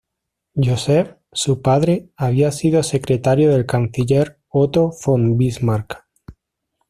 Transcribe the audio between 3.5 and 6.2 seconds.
del canciller Otto von Bismarck.